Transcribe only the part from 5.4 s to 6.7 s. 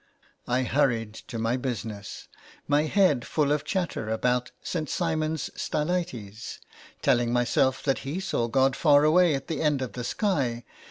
Stylites,